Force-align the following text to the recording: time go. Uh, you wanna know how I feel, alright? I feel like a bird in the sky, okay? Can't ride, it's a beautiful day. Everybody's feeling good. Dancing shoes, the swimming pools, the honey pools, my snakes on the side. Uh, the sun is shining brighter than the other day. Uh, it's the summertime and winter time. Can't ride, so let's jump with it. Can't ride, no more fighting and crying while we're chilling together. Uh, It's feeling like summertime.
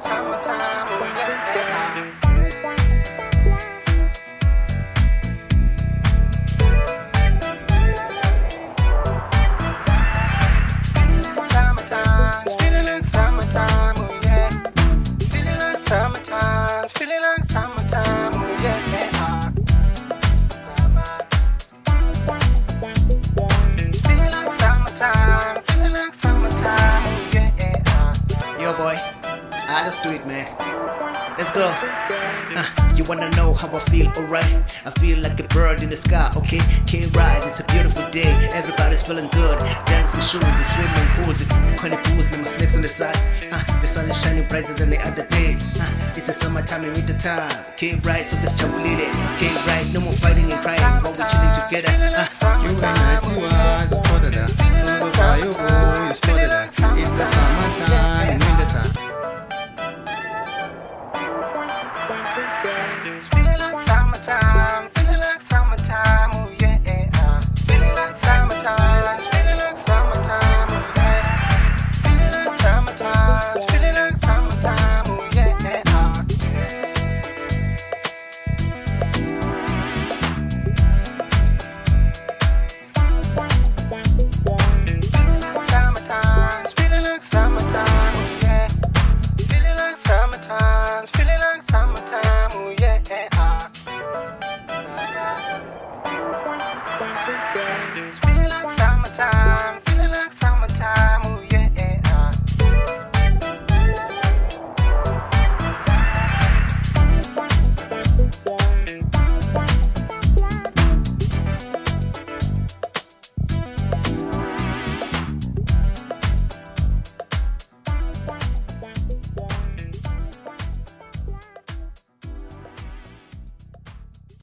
time 0.00 0.47
go. 31.58 31.72
Uh, 32.54 32.92
you 32.94 33.04
wanna 33.04 33.30
know 33.36 33.54
how 33.54 33.68
I 33.74 33.80
feel, 33.90 34.08
alright? 34.16 34.44
I 34.84 34.90
feel 35.00 35.18
like 35.18 35.38
a 35.40 35.44
bird 35.48 35.82
in 35.82 35.90
the 35.90 35.96
sky, 35.96 36.30
okay? 36.36 36.60
Can't 36.86 37.14
ride, 37.14 37.42
it's 37.44 37.60
a 37.60 37.64
beautiful 37.66 38.08
day. 38.10 38.30
Everybody's 38.52 39.02
feeling 39.02 39.28
good. 39.28 39.58
Dancing 39.86 40.20
shoes, 40.20 40.44
the 40.44 40.66
swimming 40.72 41.08
pools, 41.16 41.40
the 41.40 41.54
honey 41.80 41.96
pools, 42.04 42.26
my 42.36 42.44
snakes 42.44 42.76
on 42.76 42.82
the 42.82 42.88
side. 42.88 43.16
Uh, 43.52 43.62
the 43.80 43.86
sun 43.86 44.10
is 44.10 44.20
shining 44.20 44.46
brighter 44.48 44.74
than 44.74 44.90
the 44.90 45.00
other 45.00 45.26
day. 45.28 45.56
Uh, 45.80 46.10
it's 46.10 46.26
the 46.26 46.32
summertime 46.32 46.84
and 46.84 46.92
winter 46.94 47.16
time. 47.18 47.64
Can't 47.76 48.04
ride, 48.04 48.28
so 48.28 48.40
let's 48.42 48.54
jump 48.54 48.74
with 48.74 48.86
it. 48.86 49.12
Can't 49.40 49.66
ride, 49.66 49.92
no 49.94 50.00
more 50.00 50.14
fighting 50.14 50.50
and 50.52 50.60
crying 50.60 50.82
while 51.02 51.14
we're 51.16 51.28
chilling 51.28 51.54
together. 51.58 51.90
Uh, 52.14 52.47
It's 62.36 63.28
feeling 63.28 63.58
like 63.58 63.67
summertime. 98.66 99.37